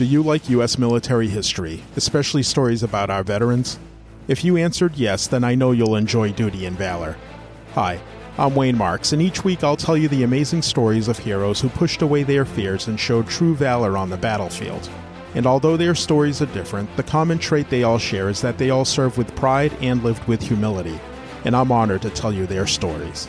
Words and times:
Do 0.00 0.06
you 0.06 0.22
like 0.22 0.48
U.S. 0.48 0.78
military 0.78 1.28
history, 1.28 1.82
especially 1.94 2.42
stories 2.42 2.82
about 2.82 3.10
our 3.10 3.22
veterans? 3.22 3.78
If 4.28 4.42
you 4.42 4.56
answered 4.56 4.96
yes, 4.96 5.26
then 5.26 5.44
I 5.44 5.54
know 5.54 5.72
you'll 5.72 5.96
enjoy 5.96 6.32
Duty 6.32 6.64
and 6.64 6.74
Valor. 6.74 7.18
Hi, 7.74 8.00
I'm 8.38 8.54
Wayne 8.54 8.78
Marks, 8.78 9.12
and 9.12 9.20
each 9.20 9.44
week 9.44 9.62
I'll 9.62 9.76
tell 9.76 9.98
you 9.98 10.08
the 10.08 10.22
amazing 10.22 10.62
stories 10.62 11.06
of 11.08 11.18
heroes 11.18 11.60
who 11.60 11.68
pushed 11.68 12.00
away 12.00 12.22
their 12.22 12.46
fears 12.46 12.88
and 12.88 12.98
showed 12.98 13.28
true 13.28 13.54
valor 13.54 13.98
on 13.98 14.08
the 14.08 14.16
battlefield. 14.16 14.88
And 15.34 15.46
although 15.46 15.76
their 15.76 15.94
stories 15.94 16.40
are 16.40 16.46
different, 16.46 16.96
the 16.96 17.02
common 17.02 17.38
trait 17.38 17.68
they 17.68 17.82
all 17.82 17.98
share 17.98 18.30
is 18.30 18.40
that 18.40 18.56
they 18.56 18.70
all 18.70 18.86
served 18.86 19.18
with 19.18 19.36
pride 19.36 19.74
and 19.82 20.02
lived 20.02 20.26
with 20.26 20.40
humility. 20.40 20.98
And 21.44 21.54
I'm 21.54 21.70
honored 21.70 22.00
to 22.00 22.08
tell 22.08 22.32
you 22.32 22.46
their 22.46 22.66
stories. 22.66 23.28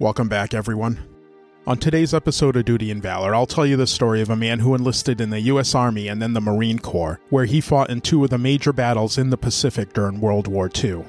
Welcome 0.00 0.28
back, 0.30 0.54
everyone. 0.54 0.98
On 1.66 1.76
today's 1.76 2.14
episode 2.14 2.56
of 2.56 2.64
Duty 2.64 2.90
and 2.90 3.02
Valor, 3.02 3.34
I'll 3.34 3.44
tell 3.44 3.66
you 3.66 3.76
the 3.76 3.86
story 3.86 4.22
of 4.22 4.30
a 4.30 4.34
man 4.34 4.60
who 4.60 4.74
enlisted 4.74 5.20
in 5.20 5.28
the 5.28 5.42
U.S. 5.42 5.74
Army 5.74 6.08
and 6.08 6.22
then 6.22 6.32
the 6.32 6.40
Marine 6.40 6.78
Corps, 6.78 7.20
where 7.28 7.44
he 7.44 7.60
fought 7.60 7.90
in 7.90 8.00
two 8.00 8.24
of 8.24 8.30
the 8.30 8.38
major 8.38 8.72
battles 8.72 9.18
in 9.18 9.28
the 9.28 9.36
Pacific 9.36 9.92
during 9.92 10.18
World 10.18 10.48
War 10.48 10.70
II. 10.74 11.04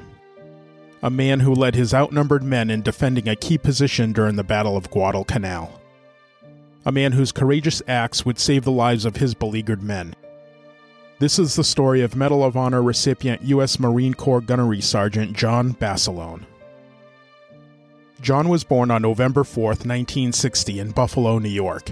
A 1.01 1.09
man 1.09 1.39
who 1.39 1.55
led 1.55 1.73
his 1.73 1.93
outnumbered 1.93 2.43
men 2.43 2.69
in 2.69 2.81
defending 2.81 3.29
a 3.29 3.35
key 3.37 3.57
position 3.57 4.11
during 4.11 4.35
the 4.35 4.43
Battle 4.43 4.75
of 4.75 4.91
Guadalcanal. 4.91 5.79
A 6.83 6.91
man 6.91 7.13
whose 7.13 7.31
courageous 7.31 7.81
acts 7.87 8.25
would 8.25 8.39
save 8.39 8.65
the 8.65 8.71
lives 8.71 9.05
of 9.05 9.15
his 9.15 9.33
beleaguered 9.33 9.81
men. 9.81 10.15
This 11.17 11.39
is 11.39 11.55
the 11.55 11.63
story 11.63 12.01
of 12.01 12.17
Medal 12.17 12.43
of 12.43 12.57
Honor 12.57 12.83
recipient 12.83 13.41
U.S. 13.43 13.79
Marine 13.79 14.15
Corps 14.15 14.41
Gunnery 14.41 14.81
Sergeant 14.81 15.31
John 15.31 15.71
Basilone. 15.75 16.45
John 18.21 18.49
was 18.49 18.63
born 18.63 18.91
on 18.91 19.01
November 19.01 19.43
4, 19.43 19.69
1960, 19.69 20.79
in 20.79 20.91
Buffalo, 20.91 21.39
New 21.39 21.49
York. 21.49 21.91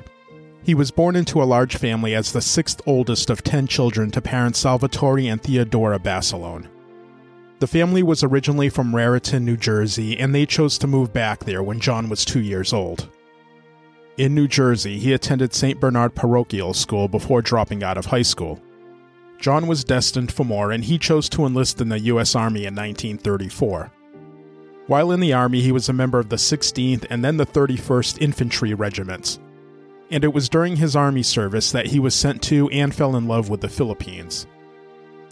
He 0.61 0.75
was 0.75 0.91
born 0.91 1.15
into 1.15 1.41
a 1.41 1.45
large 1.45 1.75
family 1.75 2.13
as 2.13 2.31
the 2.31 2.41
sixth 2.41 2.81
oldest 2.85 3.31
of 3.31 3.43
ten 3.43 3.65
children 3.65 4.11
to 4.11 4.21
parents 4.21 4.59
Salvatore 4.59 5.27
and 5.27 5.41
Theodora 5.41 5.97
Basilone. 5.97 6.67
The 7.57 7.67
family 7.67 8.03
was 8.03 8.23
originally 8.23 8.69
from 8.69 8.95
Raritan, 8.95 9.43
New 9.43 9.57
Jersey, 9.57 10.19
and 10.19 10.33
they 10.33 10.45
chose 10.45 10.77
to 10.77 10.87
move 10.87 11.11
back 11.11 11.45
there 11.45 11.63
when 11.63 11.79
John 11.79 12.09
was 12.09 12.23
two 12.23 12.41
years 12.41 12.73
old. 12.73 13.09
In 14.17 14.35
New 14.35 14.47
Jersey, 14.47 14.99
he 14.99 15.13
attended 15.13 15.55
St. 15.55 15.79
Bernard 15.79 16.13
Parochial 16.13 16.75
School 16.75 17.07
before 17.07 17.41
dropping 17.41 17.83
out 17.83 17.97
of 17.97 18.05
high 18.05 18.21
school. 18.21 18.61
John 19.39 19.65
was 19.65 19.83
destined 19.83 20.31
for 20.31 20.43
more, 20.43 20.71
and 20.71 20.83
he 20.83 20.99
chose 20.99 21.27
to 21.29 21.45
enlist 21.45 21.81
in 21.81 21.89
the 21.89 21.99
U.S. 22.01 22.35
Army 22.35 22.65
in 22.65 22.75
1934. 22.75 23.91
While 24.89 25.11
in 25.11 25.19
the 25.19 25.33
Army, 25.33 25.61
he 25.61 25.71
was 25.71 25.87
a 25.87 25.93
member 25.93 26.17
of 26.17 26.29
the 26.29 26.35
16th 26.35 27.05
and 27.11 27.23
then 27.23 27.37
the 27.37 27.45
31st 27.45 28.19
Infantry 28.23 28.73
Regiments. 28.73 29.37
And 30.09 30.23
it 30.23 30.33
was 30.33 30.49
during 30.49 30.77
his 30.77 30.95
Army 30.95 31.21
service 31.21 31.71
that 31.71 31.85
he 31.85 31.99
was 31.99 32.15
sent 32.15 32.41
to 32.45 32.67
and 32.69 32.91
fell 32.91 33.15
in 33.15 33.27
love 33.27 33.49
with 33.49 33.61
the 33.61 33.69
Philippines. 33.69 34.47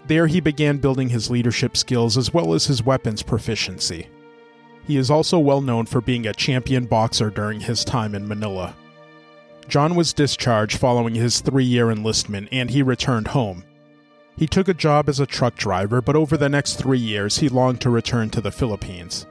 There, 0.06 0.28
he 0.28 0.38
began 0.38 0.78
building 0.78 1.08
his 1.08 1.28
leadership 1.28 1.76
skills 1.76 2.16
as 2.16 2.32
well 2.32 2.54
as 2.54 2.66
his 2.66 2.84
weapons 2.84 3.24
proficiency. 3.24 4.06
He 4.86 4.96
is 4.96 5.10
also 5.10 5.40
well 5.40 5.60
known 5.60 5.86
for 5.86 6.00
being 6.00 6.28
a 6.28 6.32
champion 6.32 6.84
boxer 6.84 7.28
during 7.28 7.58
his 7.58 7.84
time 7.84 8.14
in 8.14 8.28
Manila. 8.28 8.76
John 9.66 9.96
was 9.96 10.12
discharged 10.12 10.78
following 10.78 11.16
his 11.16 11.40
three 11.40 11.64
year 11.64 11.90
enlistment 11.90 12.48
and 12.52 12.70
he 12.70 12.84
returned 12.84 13.26
home. 13.26 13.64
He 14.36 14.46
took 14.46 14.68
a 14.68 14.72
job 14.72 15.08
as 15.08 15.18
a 15.18 15.26
truck 15.26 15.56
driver, 15.56 16.00
but 16.00 16.14
over 16.14 16.36
the 16.36 16.48
next 16.48 16.74
three 16.74 17.00
years, 17.00 17.38
he 17.38 17.48
longed 17.48 17.80
to 17.80 17.90
return 17.90 18.30
to 18.30 18.40
the 18.40 18.52
Philippines. 18.52 19.26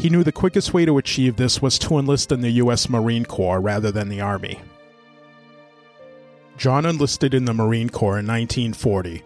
He 0.00 0.08
knew 0.08 0.24
the 0.24 0.32
quickest 0.32 0.72
way 0.72 0.86
to 0.86 0.96
achieve 0.96 1.36
this 1.36 1.60
was 1.60 1.78
to 1.80 1.98
enlist 1.98 2.32
in 2.32 2.40
the 2.40 2.52
U.S. 2.52 2.88
Marine 2.88 3.26
Corps 3.26 3.60
rather 3.60 3.90
than 3.90 4.08
the 4.08 4.22
Army. 4.22 4.58
John 6.56 6.86
enlisted 6.86 7.34
in 7.34 7.44
the 7.44 7.52
Marine 7.52 7.90
Corps 7.90 8.18
in 8.18 8.26
1940. 8.26 9.22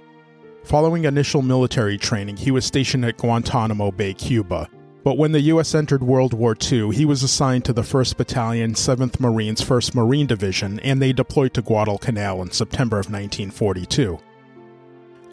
Following 0.64 1.04
initial 1.04 1.42
military 1.42 1.96
training, 1.96 2.38
he 2.38 2.50
was 2.50 2.64
stationed 2.64 3.04
at 3.04 3.18
Guantanamo 3.18 3.92
Bay, 3.92 4.14
Cuba. 4.14 4.68
But 5.04 5.16
when 5.16 5.30
the 5.30 5.42
U.S. 5.42 5.76
entered 5.76 6.02
World 6.02 6.34
War 6.34 6.56
II, 6.60 6.90
he 6.90 7.04
was 7.04 7.22
assigned 7.22 7.64
to 7.66 7.72
the 7.72 7.82
1st 7.82 8.16
Battalion, 8.16 8.74
7th 8.74 9.20
Marines, 9.20 9.60
1st 9.60 9.94
Marine 9.94 10.26
Division, 10.26 10.80
and 10.80 11.00
they 11.00 11.12
deployed 11.12 11.54
to 11.54 11.62
Guadalcanal 11.62 12.42
in 12.42 12.50
September 12.50 12.96
of 12.96 13.06
1942. 13.06 14.18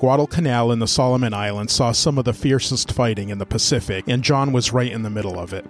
Guadalcanal 0.02 0.72
and 0.72 0.82
the 0.82 0.88
Solomon 0.88 1.32
Islands 1.32 1.74
saw 1.74 1.92
some 1.92 2.18
of 2.18 2.26
the 2.26 2.34
fiercest 2.34 2.92
fighting 2.92 3.30
in 3.30 3.38
the 3.38 3.46
Pacific, 3.46 4.04
and 4.08 4.24
John 4.24 4.52
was 4.52 4.74
right 4.74 4.92
in 4.92 5.04
the 5.04 5.12
middle 5.12 5.38
of 5.38 5.54
it. 5.54 5.64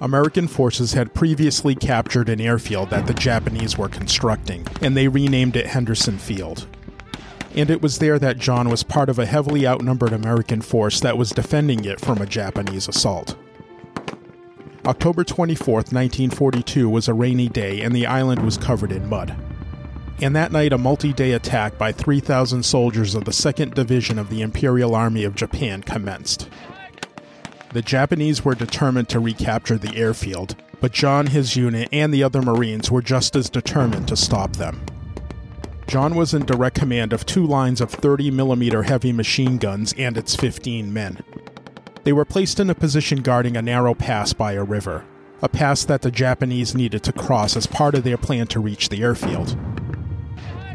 American 0.00 0.46
forces 0.46 0.92
had 0.92 1.12
previously 1.12 1.74
captured 1.74 2.28
an 2.28 2.40
airfield 2.40 2.90
that 2.90 3.08
the 3.08 3.14
Japanese 3.14 3.76
were 3.76 3.88
constructing, 3.88 4.64
and 4.80 4.96
they 4.96 5.08
renamed 5.08 5.56
it 5.56 5.66
Henderson 5.66 6.18
Field. 6.18 6.68
And 7.56 7.68
it 7.68 7.82
was 7.82 7.98
there 7.98 8.20
that 8.20 8.38
John 8.38 8.68
was 8.68 8.84
part 8.84 9.08
of 9.08 9.18
a 9.18 9.26
heavily 9.26 9.66
outnumbered 9.66 10.12
American 10.12 10.60
force 10.60 11.00
that 11.00 11.18
was 11.18 11.30
defending 11.30 11.84
it 11.84 12.00
from 12.00 12.18
a 12.18 12.26
Japanese 12.26 12.86
assault. 12.86 13.36
October 14.84 15.24
24, 15.24 15.74
1942 15.74 16.88
was 16.88 17.08
a 17.08 17.12
rainy 17.12 17.48
day, 17.48 17.80
and 17.80 17.92
the 17.92 18.06
island 18.06 18.44
was 18.44 18.56
covered 18.56 18.92
in 18.92 19.08
mud 19.08 19.36
and 20.20 20.34
that 20.34 20.52
night 20.52 20.72
a 20.72 20.78
multi 20.78 21.12
day 21.12 21.32
attack 21.32 21.76
by 21.76 21.92
3,000 21.92 22.62
soldiers 22.62 23.14
of 23.14 23.24
the 23.24 23.30
2nd 23.30 23.74
Division 23.74 24.18
of 24.18 24.30
the 24.30 24.42
Imperial 24.42 24.94
Army 24.94 25.24
of 25.24 25.34
Japan 25.34 25.82
commenced. 25.82 26.48
The 27.72 27.82
Japanese 27.82 28.44
were 28.44 28.54
determined 28.54 29.08
to 29.10 29.20
recapture 29.20 29.76
the 29.76 29.96
airfield, 29.96 30.56
but 30.80 30.92
John, 30.92 31.26
his 31.26 31.56
unit, 31.56 31.88
and 31.92 32.12
the 32.12 32.22
other 32.22 32.40
Marines 32.40 32.90
were 32.90 33.02
just 33.02 33.36
as 33.36 33.50
determined 33.50 34.08
to 34.08 34.16
stop 34.16 34.54
them. 34.54 34.80
John 35.86 36.14
was 36.14 36.34
in 36.34 36.46
direct 36.46 36.78
command 36.78 37.12
of 37.12 37.26
two 37.26 37.46
lines 37.46 37.80
of 37.80 37.90
30 37.90 38.30
mm 38.30 38.84
heavy 38.86 39.12
machine 39.12 39.58
guns 39.58 39.94
and 39.98 40.16
its 40.16 40.34
15 40.34 40.92
men. 40.92 41.22
They 42.04 42.12
were 42.12 42.24
placed 42.24 42.58
in 42.58 42.70
a 42.70 42.74
position 42.74 43.20
guarding 43.20 43.56
a 43.56 43.62
narrow 43.62 43.94
pass 43.94 44.32
by 44.32 44.52
a 44.52 44.64
river, 44.64 45.04
a 45.42 45.48
pass 45.48 45.84
that 45.84 46.02
the 46.02 46.10
Japanese 46.10 46.74
needed 46.74 47.02
to 47.04 47.12
cross 47.12 47.56
as 47.56 47.66
part 47.66 47.94
of 47.94 48.04
their 48.04 48.16
plan 48.16 48.46
to 48.48 48.60
reach 48.60 48.88
the 48.88 49.02
airfield. 49.02 49.56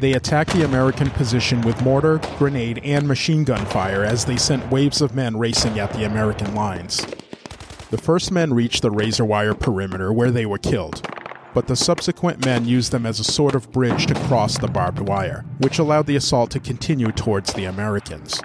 They 0.01 0.13
attacked 0.13 0.53
the 0.53 0.65
American 0.65 1.11
position 1.11 1.61
with 1.61 1.83
mortar, 1.83 2.19
grenade, 2.39 2.81
and 2.83 3.07
machine 3.07 3.43
gun 3.43 3.63
fire 3.67 4.03
as 4.03 4.25
they 4.25 4.35
sent 4.35 4.71
waves 4.71 4.99
of 4.99 5.13
men 5.13 5.37
racing 5.37 5.77
at 5.77 5.93
the 5.93 6.05
American 6.05 6.55
lines. 6.55 7.05
The 7.91 7.99
first 7.99 8.31
men 8.31 8.51
reached 8.51 8.81
the 8.81 8.89
razor 8.89 9.25
wire 9.25 9.53
perimeter 9.53 10.11
where 10.11 10.31
they 10.31 10.47
were 10.47 10.57
killed, 10.57 11.07
but 11.53 11.67
the 11.67 11.75
subsequent 11.75 12.43
men 12.43 12.65
used 12.65 12.91
them 12.91 13.05
as 13.05 13.19
a 13.19 13.23
sort 13.23 13.53
of 13.53 13.71
bridge 13.71 14.07
to 14.07 14.15
cross 14.15 14.57
the 14.57 14.67
barbed 14.67 15.07
wire, 15.07 15.45
which 15.59 15.77
allowed 15.77 16.07
the 16.07 16.15
assault 16.15 16.49
to 16.49 16.59
continue 16.59 17.11
towards 17.11 17.53
the 17.53 17.65
Americans. 17.65 18.41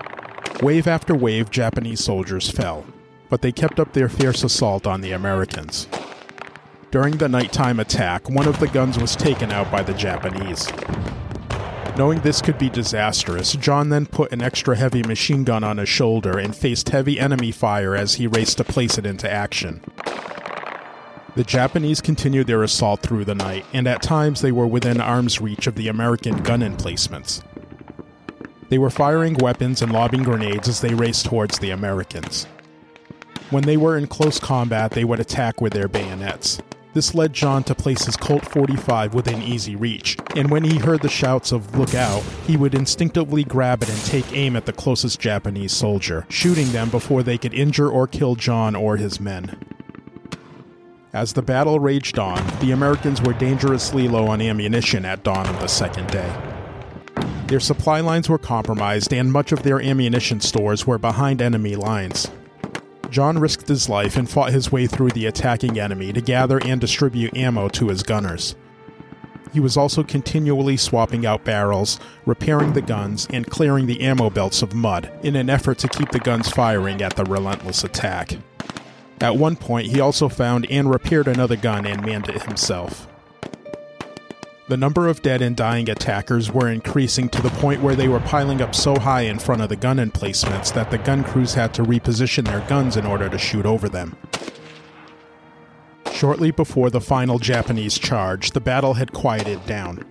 Wave 0.61 0.87
after 0.87 1.15
wave, 1.15 1.49
Japanese 1.49 2.05
soldiers 2.05 2.50
fell, 2.50 2.84
but 3.31 3.41
they 3.41 3.50
kept 3.50 3.81
up 3.81 3.94
their 3.94 4.11
fierce 4.11 4.44
assault 4.44 4.87
on 4.87 5.00
the 5.00 5.12
Americans. 5.12 5.88
During 6.91 7.17
the 7.17 7.31
nighttime 7.31 7.81
attack, 7.81 8.28
one 8.28 8.47
of 8.47 8.61
the 8.61 8.69
guns 8.69 8.99
was 8.99 9.17
taken 9.17 9.50
out 9.50 9.73
by 9.73 9.83
the 9.83 9.94
Japanese. 9.94 10.71
Knowing 11.96 12.20
this 12.20 12.42
could 12.42 12.58
be 12.58 12.68
disastrous, 12.68 13.54
John 13.54 13.88
then 13.88 14.04
put 14.04 14.30
an 14.30 14.42
extra 14.42 14.76
heavy 14.76 15.02
machine 15.02 15.44
gun 15.44 15.64
on 15.64 15.78
his 15.78 15.88
shoulder 15.88 16.38
and 16.38 16.54
faced 16.54 16.90
heavy 16.90 17.18
enemy 17.18 17.50
fire 17.50 17.96
as 17.96 18.16
he 18.16 18.26
raced 18.26 18.58
to 18.58 18.64
place 18.64 18.98
it 18.98 19.06
into 19.06 19.30
action. 19.32 19.82
The 21.36 21.44
Japanese 21.44 22.02
continued 22.02 22.48
their 22.48 22.62
assault 22.62 23.00
through 23.00 23.24
the 23.24 23.34
night, 23.34 23.64
and 23.72 23.86
at 23.86 24.02
times 24.02 24.42
they 24.42 24.52
were 24.52 24.66
within 24.66 25.00
arm's 25.00 25.40
reach 25.40 25.66
of 25.66 25.74
the 25.74 25.88
American 25.88 26.42
gun 26.42 26.62
emplacements. 26.62 27.42
They 28.68 28.76
were 28.76 28.90
firing 28.90 29.34
weapons 29.40 29.80
and 29.80 29.90
lobbing 29.90 30.22
grenades 30.22 30.69
as 30.69 30.82
they 30.82 30.92
raced 30.92 31.25
towards 31.25 31.58
the 31.58 31.70
Americans. 31.70 32.44
When 33.49 33.64
they 33.64 33.78
were 33.78 33.96
in 33.96 34.06
close 34.06 34.38
combat, 34.38 34.90
they 34.90 35.04
would 35.04 35.20
attack 35.20 35.62
with 35.62 35.72
their 35.72 35.88
bayonets. 35.88 36.58
This 36.96 37.14
led 37.14 37.34
John 37.34 37.62
to 37.64 37.75
place 37.75 38.06
his 38.06 38.16
Colt 38.16 38.46
45 38.46 39.12
within 39.12 39.43
easy 39.43 39.76
reach, 39.76 40.16
and 40.34 40.50
when 40.50 40.64
he 40.64 40.78
heard 40.78 41.02
the 41.02 41.10
shouts 41.10 41.52
of 41.52 41.76
look 41.76 41.94
out, 41.94 42.22
he 42.46 42.56
would 42.56 42.75
instinctively 42.75 43.44
grab 43.44 43.82
it 43.82 43.90
and 43.90 44.02
take 44.06 44.32
aim 44.32 44.56
at 44.56 44.64
the 44.64 44.72
closest 44.72 45.20
Japanese 45.20 45.72
soldier, 45.72 46.25
shooting 46.31 46.72
them 46.72 46.88
before 46.88 47.22
they 47.22 47.37
could 47.37 47.52
injure 47.52 47.90
or 47.90 48.06
kill 48.06 48.34
John 48.34 48.75
or 48.75 48.96
his 48.96 49.20
men. 49.20 49.58
As 51.12 51.34
the 51.34 51.43
battle 51.43 51.81
raged 51.81 52.19
on, 52.19 52.43
the 52.60 52.72
Americans 52.72 53.20
were 53.20 53.34
dangerously 53.34 54.08
low 54.08 54.28
on 54.28 54.40
ammunition 54.40 55.04
at 55.04 55.22
dawn 55.22 55.46
of 55.46 55.60
the 55.60 55.66
second 55.66 56.10
day. 56.10 56.34
Their 57.49 57.60
supply 57.60 58.00
lines 58.00 58.31
were 58.31 58.38
compromised, 58.38 59.12
and 59.12 59.31
much 59.31 59.52
of 59.52 59.64
their 59.64 59.82
ammunition 59.82 60.40
stores 60.40 60.87
were 60.87 60.96
behind 60.96 61.42
enemy 61.42 61.76
lines. 61.76 62.31
John 63.11 63.38
risked 63.38 63.69
his 63.69 63.88
life 63.88 64.17
and 64.17 64.29
fought 64.29 64.53
his 64.53 64.70
way 64.70 64.87
through 64.87 65.11
the 65.11 65.26
attacking 65.26 65.79
enemy 65.79 66.12
to 66.12 66.20
gather 66.20 66.58
and 66.58 66.81
distribute 66.81 67.37
ammo 67.37 67.69
to 67.70 67.88
his 67.88 68.03
gunners. 68.03 68.55
he 69.53 69.61
was 69.61 69.76
also 69.76 70.03
continually 70.03 70.76
swapping 70.76 71.25
out 71.25 71.43
barrels, 71.43 71.99
repairing 72.26 72.75
the 72.75 72.82
guns, 72.82 73.26
and 73.32 73.47
clearing 73.47 73.87
the 73.87 74.03
ammo 74.03 74.29
belts 74.29 74.61
of 74.61 74.75
mud 74.75 75.11
in 75.23 75.35
an 75.35 75.49
effort 75.49 75.79
to 75.79 75.88
keep 75.88 76.11
the 76.11 76.19
guns 76.19 76.50
firing 76.50 77.00
at 77.00 77.17
the 77.17 77.25
relentless 77.25 77.82
attack. 77.82 78.37
At 79.19 79.37
one 79.37 79.56
point, 79.56 79.87
he 79.87 79.99
also 79.99 80.29
found 80.29 80.70
and 80.70 80.91
repaired 80.91 81.26
another 81.26 81.56
gun 81.56 81.87
and 81.87 82.05
manned 82.05 82.29
it 82.29 82.43
himself. 82.43 83.09
The 84.68 84.76
number 84.76 85.06
of 85.06 85.22
dead 85.22 85.42
and 85.42 85.54
dying 85.54 85.88
attackers 85.88 86.50
were 86.50 86.68
increasing 86.68 87.28
to 87.28 87.40
the 87.40 87.50
point 87.50 87.82
where 87.82 87.94
they 87.94 88.08
were 88.08 88.18
piling 88.18 88.60
up 88.60 88.74
so 88.74 88.98
high 88.98 89.20
in 89.20 89.38
front 89.38 89.62
of 89.62 89.68
the 89.68 89.76
gun 89.76 90.00
emplacements 90.00 90.72
that 90.72 90.90
the 90.90 90.98
gun 90.98 91.22
crews 91.22 91.54
had 91.54 91.72
to 91.74 91.84
reposition 91.84 92.44
their 92.44 92.66
guns 92.68 92.96
in 92.96 93.06
order 93.06 93.28
to 93.28 93.38
shoot 93.38 93.64
over 93.64 93.88
them. 93.88 94.16
Shortly 96.12 96.50
before 96.50 96.90
the 96.90 97.00
final 97.00 97.38
Japanese 97.38 97.96
charge, 97.96 98.50
the 98.50 98.60
battle 98.60 98.94
had 98.94 99.12
quieted 99.12 99.64
down. 99.66 100.04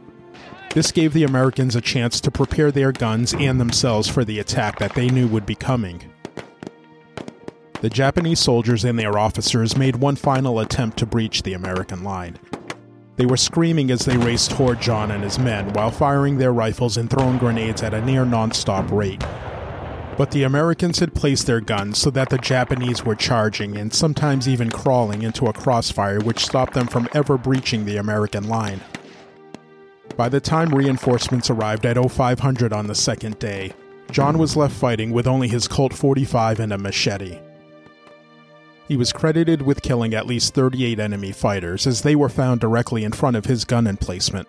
This 0.73 0.93
gave 0.93 1.11
the 1.11 1.23
Americans 1.23 1.75
a 1.75 1.81
chance 1.81 2.21
to 2.21 2.31
prepare 2.31 2.71
their 2.71 2.93
guns 2.93 3.33
and 3.33 3.59
themselves 3.59 4.07
for 4.07 4.23
the 4.23 4.39
attack 4.39 4.79
that 4.79 4.93
they 4.93 5.09
knew 5.09 5.27
would 5.27 5.45
be 5.45 5.55
coming. 5.55 6.01
The 7.81 7.89
Japanese 7.89 8.39
soldiers 8.39 8.85
and 8.85 8.97
their 8.97 9.17
officers 9.17 9.75
made 9.75 9.97
one 9.97 10.15
final 10.15 10.61
attempt 10.61 10.97
to 10.99 11.05
breach 11.05 11.43
the 11.43 11.53
American 11.53 12.03
line. 12.05 12.39
They 13.17 13.25
were 13.25 13.38
screaming 13.38 13.91
as 13.91 14.03
they 14.03 14.17
raced 14.17 14.51
toward 14.51 14.81
John 14.81 15.12
and 15.12 15.23
his 15.23 15.39
men 15.39 15.71
while 15.73 15.91
firing 15.91 16.38
their 16.38 16.51
rifles 16.51 16.97
and 16.97 17.09
throwing 17.09 17.38
grenades 17.38 17.81
at 17.81 17.94
a 17.94 18.03
near 18.03 18.25
non-stop 18.25 18.91
rate. 18.91 19.23
But 20.17 20.31
the 20.31 20.44
Americans 20.44 21.00
had 21.00 21.13
placed 21.13 21.45
their 21.45 21.62
guns 21.62 21.97
so 21.97 22.09
that 22.12 22.29
the 22.29 22.38
Japanese 22.38 23.06
were 23.06 23.15
charging 23.15 23.77
and 23.77 23.94
sometimes 23.94 24.47
even 24.47 24.69
crawling 24.69 25.21
into 25.23 25.47
a 25.47 25.53
crossfire 25.53 26.19
which 26.19 26.45
stopped 26.45 26.73
them 26.73 26.88
from 26.88 27.09
ever 27.13 27.38
breaching 27.38 27.85
the 27.85 27.97
American 27.97 28.47
line. 28.47 28.81
By 30.17 30.29
the 30.29 30.39
time 30.39 30.73
reinforcements 30.73 31.50
arrived 31.50 31.85
at 31.85 31.97
0500 31.97 32.71
on 32.71 32.88
the 32.88 32.95
second 32.95 33.39
day, 33.39 33.73
John 34.12 34.38
was 34.38 34.56
left 34.56 34.73
fighting 34.73 35.12
with 35.12 35.27
only 35.27 35.47
his 35.47 35.67
Colt 35.67 35.94
45 35.94 36.59
and 36.62 36.71
a 36.71 36.77
machete. 36.77 37.39
He 38.87 38.97
was 38.97 39.11
credited 39.13 39.63
with 39.63 39.81
killing 39.81 40.13
at 40.13 40.27
least 40.27 40.53
38 40.53 40.99
enemy 40.99 41.31
fighters, 41.31 41.87
as 41.87 42.01
they 42.01 42.15
were 42.15 42.29
found 42.29 42.61
directly 42.61 43.03
in 43.03 43.11
front 43.11 43.35
of 43.35 43.45
his 43.45 43.65
gun 43.65 43.87
emplacement. 43.87 44.47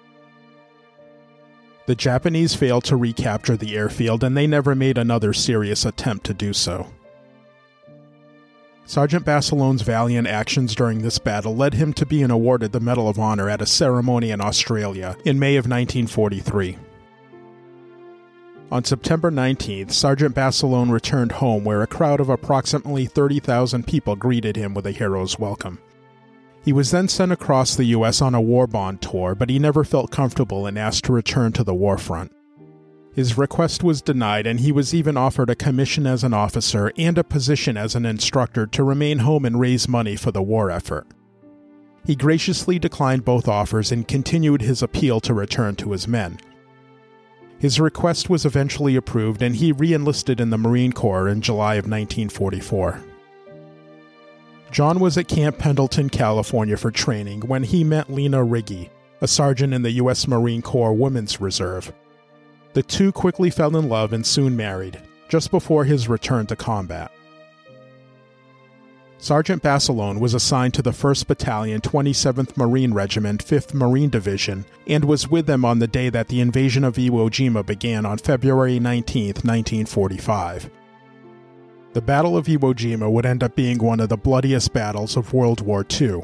The 1.87 1.95
Japanese 1.95 2.55
failed 2.55 2.85
to 2.85 2.97
recapture 2.97 3.57
the 3.57 3.77
airfield, 3.77 4.23
and 4.25 4.37
they 4.37 4.47
never 4.47 4.75
made 4.75 4.99
another 4.99 5.33
serious 5.33 5.85
attempt 5.87 6.27
to 6.27 6.35
do 6.35 6.53
so. 6.53 6.89
Sergeant 8.85 9.25
Basilone's 9.25 9.83
valiant 9.83 10.29
actions 10.29 10.75
during 10.75 11.03
this 11.03 11.19
battle 11.19 11.57
led 11.57 11.75
him 11.75 11.93
to 11.95 12.07
being 12.07 12.31
awarded 12.31 12.73
the 12.73 12.81
Medal 12.81 13.09
of 13.09 13.19
Honor 13.19 13.49
at 13.49 13.63
a 13.63 13.67
ceremony 13.67 14.31
in 14.31 14.41
Australia 14.41 15.17
in 15.25 15.39
May 15.39 15.57
of 15.57 15.65
1943. 15.65 16.77
On 18.71 18.83
September 18.83 19.31
19th, 19.31 19.93
Sergeant 19.93 20.35
Basilone 20.35 20.91
returned 20.91 21.33
home 21.33 21.63
where 21.63 21.83
a 21.83 21.87
crowd 21.87 22.19
of 22.19 22.29
approximately 22.29 23.07
30,000 23.07 23.87
people 23.87 24.17
greeted 24.17 24.57
him 24.57 24.75
with 24.75 24.87
a 24.87 24.91
hero's 24.91 25.39
welcome. 25.39 25.79
He 26.65 26.73
was 26.73 26.91
then 26.91 27.07
sent 27.07 27.31
across 27.31 27.77
the 27.77 27.85
U.S. 27.85 28.21
on 28.21 28.35
a 28.35 28.41
war 28.41 28.67
bond 28.67 29.01
tour, 29.01 29.37
but 29.37 29.51
he 29.51 29.61
never 29.61 29.85
felt 29.85 30.11
comfortable 30.11 30.67
and 30.67 30.77
asked 30.77 31.05
to 31.05 31.13
return 31.13 31.53
to 31.53 31.63
the 31.63 31.75
war 31.75 31.97
front. 31.97 32.33
His 33.15 33.39
request 33.39 33.85
was 33.85 34.03
denied, 34.03 34.49
and 34.49 34.59
he 34.59 34.73
was 34.73 34.93
even 34.93 35.17
offered 35.17 35.49
a 35.49 35.55
commission 35.55 36.05
as 36.05 36.25
an 36.25 36.35
officer 36.35 36.93
and 36.99 37.17
a 37.17 37.23
position 37.25 37.77
as 37.77 37.95
an 37.95 38.05
instructor 38.05 38.67
to 38.67 38.83
remain 38.83 39.19
home 39.19 39.45
and 39.45 39.61
raise 39.61 39.89
money 39.89 40.17
for 40.17 40.33
the 40.33 40.43
war 40.43 40.73
effort. 40.73 41.07
He 42.05 42.17
graciously 42.17 42.81
declined 42.81 43.25
both 43.25 43.47
offers 43.47 43.93
and 43.93 44.09
continued 44.09 44.63
his 44.63 44.83
appeal 44.83 45.21
to 45.21 45.35
return 45.35 45.77
to 45.77 45.93
his 45.93 46.09
men. 46.09 46.41
His 47.59 47.81
request 47.81 48.29
was 48.29 48.45
eventually 48.45 48.97
approved 48.97 49.43
and 49.43 49.57
he 49.57 49.73
re 49.73 49.93
enlisted 49.93 50.41
in 50.41 50.51
the 50.51 50.59
Marine 50.59 50.93
Corps 50.93 51.29
in 51.29 51.41
July 51.41 51.75
of 51.75 51.85
1944. 51.85 53.01
John 54.71 55.01
was 55.01 55.17
at 55.17 55.29
Camp 55.29 55.59
Pendleton, 55.59 56.11
California 56.11 56.77
for 56.77 56.91
training 56.91 57.41
when 57.43 57.63
he 57.63 57.83
met 57.83 58.11
Lena 58.11 58.45
Riggi, 58.45 58.91
a 59.21 59.29
sergeant 59.29 59.73
in 59.73 59.83
the 59.83 59.93
U.S. 59.93 60.29
Marine 60.29 60.61
Corps 60.61 60.93
Women's 60.93 61.41
Reserve. 61.41 61.93
The 62.75 62.83
two 62.83 63.11
quickly 63.11 63.49
fell 63.49 63.75
in 63.77 63.89
love 63.89 64.13
and 64.13 64.27
soon 64.27 64.55
married, 64.55 65.01
just 65.29 65.51
before 65.51 65.85
his 65.85 66.09
return 66.09 66.47
to 66.47 66.57
combat. 66.57 67.11
Sergeant 69.27 69.61
Basilone 69.61 70.21
was 70.21 70.35
assigned 70.35 70.73
to 70.75 70.83
the 70.83 70.93
1st 70.93 71.27
Battalion, 71.27 71.81
27th 71.81 72.57
Marine 72.57 72.95
Regiment, 72.95 73.45
5th 73.45 73.75
Marine 73.75 74.09
Division, 74.09 74.65
and 74.87 75.05
was 75.05 75.27
with 75.27 75.47
them 75.47 75.65
on 75.65 75.81
the 75.81 75.89
day 75.89 76.09
that 76.09 76.29
the 76.29 76.41
invasion 76.41 76.85
of 76.85 76.95
Iwo 76.95 77.29
Jima 77.29 77.67
began 77.67 78.07
on 78.07 78.19
February 78.19 78.79
19, 78.79 79.27
1945. 79.43 80.71
The 81.93 82.01
Battle 82.01 82.37
of 82.37 82.47
Iwo 82.47 82.73
Jima 82.73 83.11
would 83.11 83.27
end 83.27 83.43
up 83.43 83.57
being 83.57 83.79
one 83.79 83.99
of 83.99 84.11
the 84.11 84.17
bloodiest 84.17 84.73
battles 84.73 85.17
of 85.17 85.33
World 85.33 85.61
War 85.61 85.85
II. 85.91 86.21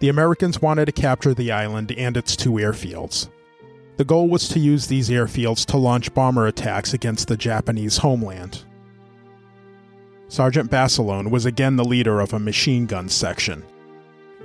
The 0.00 0.10
Americans 0.10 0.60
wanted 0.60 0.84
to 0.84 0.92
capture 0.92 1.32
the 1.32 1.50
island 1.50 1.92
and 1.92 2.14
its 2.18 2.36
two 2.36 2.50
airfields. 2.50 3.30
The 3.96 4.04
goal 4.04 4.28
was 4.28 4.50
to 4.50 4.60
use 4.60 4.86
these 4.86 5.08
airfields 5.08 5.64
to 5.64 5.78
launch 5.78 6.12
bomber 6.12 6.46
attacks 6.46 6.92
against 6.92 7.28
the 7.28 7.38
Japanese 7.38 7.96
homeland. 7.96 8.66
Sergeant 10.32 10.70
Basilone 10.70 11.28
was 11.28 11.44
again 11.44 11.76
the 11.76 11.84
leader 11.84 12.18
of 12.18 12.32
a 12.32 12.38
machine 12.38 12.86
gun 12.86 13.10
section. 13.10 13.62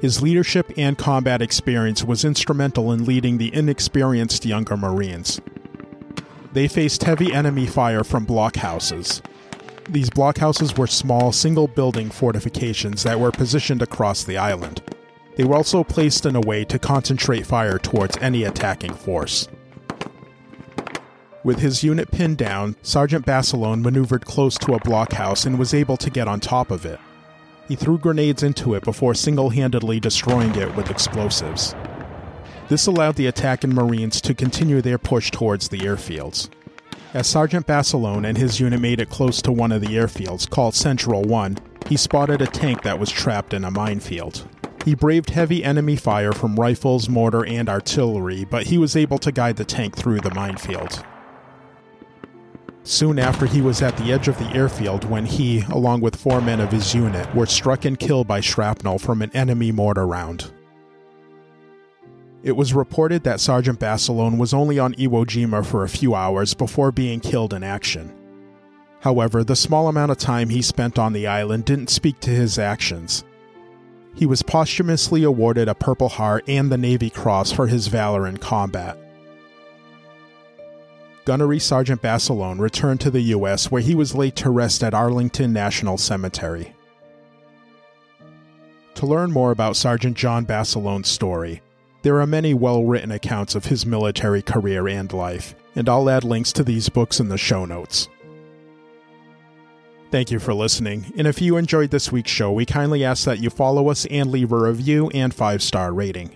His 0.01 0.21
leadership 0.21 0.69
and 0.75 0.97
combat 0.97 1.41
experience 1.41 2.03
was 2.03 2.25
instrumental 2.25 2.91
in 2.91 3.05
leading 3.05 3.37
the 3.37 3.55
inexperienced 3.55 4.45
younger 4.45 4.75
Marines. 4.75 5.39
They 6.51 6.67
faced 6.67 7.05
heavy 7.05 7.31
enemy 7.31 7.67
fire 7.67 8.03
from 8.03 8.27
blockhouses. 8.27 9.21
These 9.87 10.09
blockhouses 10.09 10.77
were 10.77 10.87
small, 10.87 11.31
single 11.31 11.69
building 11.69 12.09
fortifications 12.09 13.03
that 13.03 13.21
were 13.21 13.31
positioned 13.31 13.81
across 13.81 14.25
the 14.25 14.37
island. 14.37 14.81
They 15.37 15.45
were 15.45 15.55
also 15.55 15.85
placed 15.85 16.25
in 16.25 16.35
a 16.35 16.41
way 16.41 16.65
to 16.65 16.77
concentrate 16.77 17.45
fire 17.45 17.79
towards 17.79 18.17
any 18.17 18.43
attacking 18.43 18.93
force. 18.93 19.47
With 21.47 21.59
his 21.59 21.81
unit 21.81 22.11
pinned 22.11 22.35
down, 22.35 22.75
Sergeant 22.81 23.25
Basilone 23.25 23.81
maneuvered 23.81 24.25
close 24.25 24.57
to 24.57 24.73
a 24.73 24.81
blockhouse 24.81 25.45
and 25.45 25.57
was 25.57 25.73
able 25.73 25.95
to 25.95 26.09
get 26.09 26.27
on 26.27 26.41
top 26.41 26.71
of 26.71 26.85
it. 26.85 26.99
He 27.69 27.77
threw 27.77 27.97
grenades 27.97 28.43
into 28.43 28.73
it 28.73 28.83
before 28.83 29.15
single 29.15 29.51
handedly 29.51 30.01
destroying 30.01 30.53
it 30.55 30.75
with 30.75 30.91
explosives. 30.91 31.73
This 32.67 32.85
allowed 32.85 33.15
the 33.15 33.27
attacking 33.27 33.73
Marines 33.73 34.19
to 34.23 34.35
continue 34.35 34.81
their 34.81 34.97
push 34.97 35.31
towards 35.31 35.69
the 35.69 35.77
airfields. 35.77 36.49
As 37.13 37.27
Sergeant 37.27 37.65
Basilone 37.65 38.25
and 38.25 38.37
his 38.37 38.59
unit 38.59 38.81
made 38.81 38.99
it 38.99 39.09
close 39.09 39.41
to 39.43 39.51
one 39.53 39.71
of 39.71 39.79
the 39.79 39.95
airfields, 39.95 40.49
called 40.49 40.75
Central 40.75 41.21
1, 41.21 41.59
he 41.87 41.95
spotted 41.95 42.41
a 42.41 42.47
tank 42.47 42.81
that 42.81 42.99
was 42.99 43.09
trapped 43.09 43.53
in 43.53 43.63
a 43.63 43.71
minefield. 43.71 44.45
He 44.83 44.95
braved 44.95 45.29
heavy 45.29 45.63
enemy 45.63 45.95
fire 45.95 46.33
from 46.33 46.59
rifles, 46.59 47.07
mortar, 47.07 47.45
and 47.45 47.69
artillery, 47.69 48.43
but 48.43 48.67
he 48.67 48.77
was 48.77 48.97
able 48.97 49.19
to 49.19 49.31
guide 49.31 49.55
the 49.55 49.63
tank 49.63 49.95
through 49.95 50.19
the 50.19 50.35
minefield 50.35 51.05
soon 52.87 53.19
after 53.19 53.45
he 53.45 53.61
was 53.61 53.81
at 53.81 53.97
the 53.97 54.11
edge 54.11 54.27
of 54.27 54.37
the 54.37 54.49
airfield 54.55 55.03
when 55.03 55.25
he, 55.25 55.61
along 55.69 56.01
with 56.01 56.15
four 56.15 56.39
men 56.41 56.59
of 56.59 56.71
his 56.71 56.95
unit, 56.95 57.33
were 57.35 57.45
struck 57.45 57.85
and 57.85 57.99
killed 57.99 58.27
by 58.27 58.39
shrapnel 58.39 58.97
from 58.97 59.21
an 59.21 59.31
enemy 59.33 59.71
mortar 59.71 60.07
round. 60.07 60.51
It 62.43 62.55
was 62.55 62.73
reported 62.73 63.23
that 63.23 63.39
Sergeant 63.39 63.79
Basilone 63.79 64.37
was 64.37 64.53
only 64.53 64.79
on 64.79 64.93
Iwo 64.95 65.25
Jima 65.25 65.65
for 65.65 65.83
a 65.83 65.89
few 65.89 66.15
hours 66.15 66.53
before 66.53 66.91
being 66.91 67.19
killed 67.19 67.53
in 67.53 67.63
action. 67.63 68.13
However, 69.01 69.43
the 69.43 69.55
small 69.55 69.87
amount 69.87 70.11
of 70.11 70.17
time 70.17 70.49
he 70.49 70.61
spent 70.61 70.97
on 70.97 71.13
the 71.13 71.27
island 71.27 71.65
didn't 71.65 71.89
speak 71.89 72.19
to 72.21 72.29
his 72.29 72.57
actions. 72.57 73.23
He 74.15 74.25
was 74.25 74.41
posthumously 74.41 75.23
awarded 75.23 75.67
a 75.67 75.75
Purple 75.75 76.09
Heart 76.09 76.45
and 76.47 76.71
the 76.71 76.77
Navy 76.77 77.09
Cross 77.09 77.51
for 77.51 77.67
his 77.67 77.87
valor 77.87 78.25
in 78.25 78.37
combat. 78.37 78.97
Gunnery 81.27 81.59
Sergeant 81.59 82.01
Basilone 82.01 82.61
returned 82.61 83.01
to 83.01 83.11
the 83.11 83.19
U.S., 83.19 83.69
where 83.69 83.81
he 83.81 83.93
was 83.93 84.15
laid 84.15 84.37
to 84.37 84.49
rest 84.49 84.81
at 84.81 84.93
Arlington 84.93 85.51
National 85.51 85.97
Cemetery. 85.97 86.73
To 88.95 89.05
learn 89.05 89.33
more 89.33 89.51
about 89.51 89.75
Sergeant 89.75 90.15
John 90.15 90.45
Basilone's 90.45 91.09
story, 91.09 91.61
there 92.01 92.21
are 92.21 92.25
many 92.25 92.53
well 92.53 92.85
written 92.85 93.11
accounts 93.11 93.55
of 93.55 93.65
his 93.65 93.85
military 93.85 94.41
career 94.41 94.87
and 94.87 95.11
life, 95.11 95.53
and 95.75 95.89
I'll 95.89 96.09
add 96.09 96.23
links 96.23 96.53
to 96.53 96.63
these 96.63 96.87
books 96.87 97.19
in 97.19 97.27
the 97.27 97.37
show 97.37 97.65
notes. 97.65 98.07
Thank 100.11 100.31
you 100.31 100.39
for 100.39 100.53
listening, 100.53 101.11
and 101.17 101.27
if 101.27 101.41
you 101.41 101.57
enjoyed 101.57 101.91
this 101.91 102.09
week's 102.09 102.31
show, 102.31 102.53
we 102.53 102.65
kindly 102.65 103.03
ask 103.03 103.25
that 103.25 103.41
you 103.41 103.49
follow 103.49 103.89
us 103.89 104.05
and 104.05 104.31
leave 104.31 104.53
a 104.53 104.57
review 104.57 105.09
and 105.09 105.33
5 105.33 105.61
star 105.61 105.91
rating. 105.91 106.33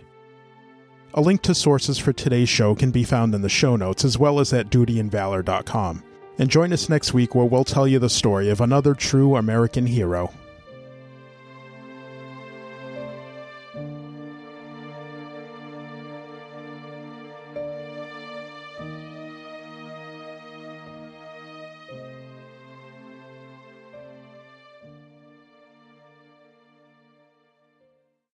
A 1.13 1.19
link 1.21 1.41
to 1.41 1.53
sources 1.53 1.97
for 1.97 2.13
today's 2.13 2.47
show 2.47 2.73
can 2.73 2.89
be 2.89 3.03
found 3.03 3.35
in 3.35 3.41
the 3.41 3.49
show 3.49 3.75
notes 3.75 4.05
as 4.05 4.17
well 4.17 4.39
as 4.39 4.53
at 4.53 4.69
dutyandvalor.com. 4.69 6.03
And 6.39 6.49
join 6.49 6.71
us 6.71 6.87
next 6.87 7.13
week 7.13 7.35
where 7.35 7.45
we'll 7.45 7.65
tell 7.65 7.85
you 7.85 7.99
the 7.99 8.09
story 8.09 8.49
of 8.49 8.61
another 8.61 8.93
true 8.93 9.35
American 9.35 9.85
hero. 9.85 10.31